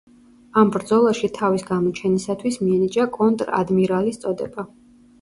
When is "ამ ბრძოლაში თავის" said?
0.61-1.67